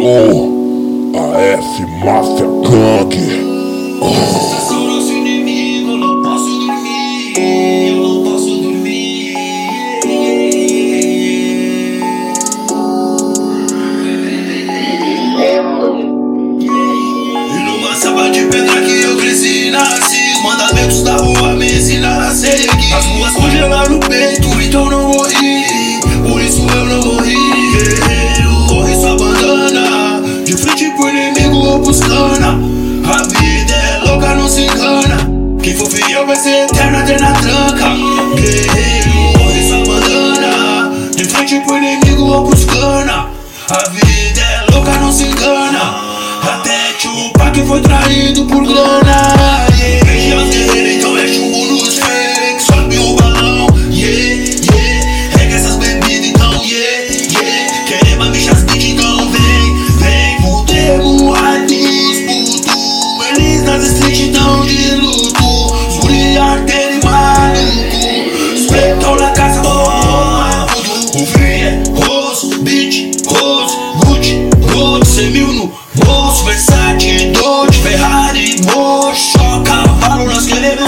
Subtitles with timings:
[0.00, 3.14] Alô, AF Máfia Gang.
[4.00, 4.69] Oh.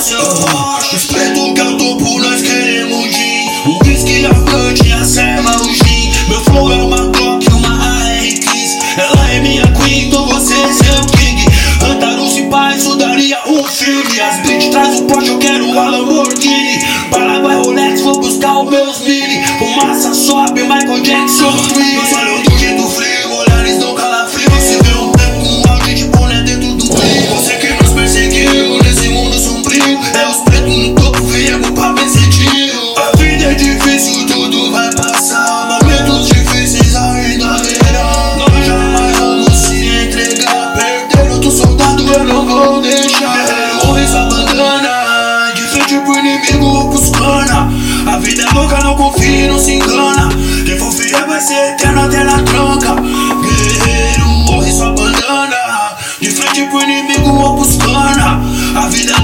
[0.03, 0.97] coração rocha.
[0.97, 3.49] Os pretos cantam por nós, queremos gin.
[3.67, 6.13] O whisky, a plante, a serva, o gin.
[6.29, 8.79] Meu flow é uma Glock, uma AR Kiss.
[8.97, 11.45] Ela é minha queen, então você é o king.
[11.85, 14.21] Andar um cipá, isso daria um filme.
[14.21, 16.81] As beats traz o Porsche, eu quero a Lamborghini.
[17.11, 19.45] Paraguai, Rolex, vou buscar os meus mini.
[19.59, 22.22] Fumaça sobe, Michael Jackson, Queen.
[30.47, 32.32] Mwen mwen mwen mwen mwen mwen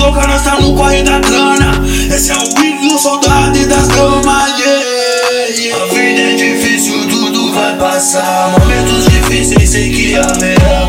[0.09, 1.83] louca, nós tá no corre da grana.
[2.15, 5.85] Esse é o win do soldado e das gramas, yeah, yeah.
[5.85, 8.59] A vida é difícil, tudo vai passar.
[8.59, 10.89] Momentos difíceis, sei que é haverá.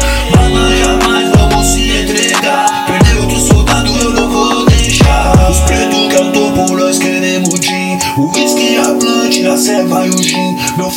[0.54, 2.86] Mas jamais vamos se entregar.
[2.86, 5.34] Perdeu outro soldado, eu não vou deixar.
[5.50, 8.00] Os pretos que o topo, nós queremos gin.
[8.18, 10.58] O whisky, a planta, a ceva e o gin.
[10.78, 10.90] Meu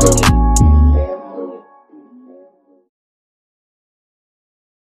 [0.00, 0.37] Oh.